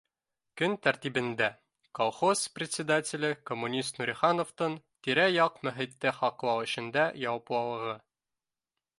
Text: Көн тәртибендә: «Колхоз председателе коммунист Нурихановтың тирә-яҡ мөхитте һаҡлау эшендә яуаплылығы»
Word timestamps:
Көн 0.59 0.71
тәртибендә: 0.85 1.49
«Колхоз 1.99 2.39
председателе 2.55 3.29
коммунист 3.49 4.01
Нурихановтың 4.01 4.77
тирә-яҡ 5.07 5.59
мөхитте 5.67 6.15
һаҡлау 6.21 6.63
эшендә 6.69 7.05
яуаплылығы» 7.25 7.93